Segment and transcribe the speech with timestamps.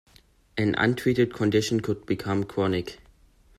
[0.57, 3.01] An untreated condition could become chronic.